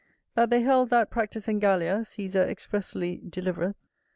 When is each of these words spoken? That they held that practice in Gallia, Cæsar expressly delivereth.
That 0.33 0.49
they 0.49 0.61
held 0.63 0.89
that 0.89 1.11
practice 1.11 1.47
in 1.47 1.59
Gallia, 1.59 1.97
Cæsar 1.99 2.47
expressly 2.47 3.17
delivereth. 3.29 3.75